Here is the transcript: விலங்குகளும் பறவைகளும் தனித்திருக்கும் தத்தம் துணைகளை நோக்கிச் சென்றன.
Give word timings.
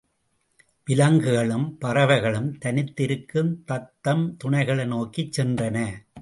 விலங்குகளும் 0.85 1.77
பறவைகளும் 1.81 2.57
தனித்திருக்கும் 2.57 3.63
தத்தம் 3.65 4.37
துணைகளை 4.37 4.85
நோக்கிச் 4.85 5.41
சென்றன. 5.41 5.77